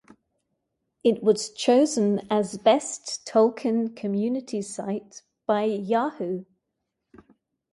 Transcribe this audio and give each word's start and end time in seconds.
It 1.03 1.21
was 1.21 1.51
chosen 1.51 2.25
as 2.31 2.57
"Best 2.57 3.23
Tolkien 3.27 3.95
Community 3.95 4.63
Site" 4.63 5.21
by 5.45 5.65
Yahoo! 5.65 6.45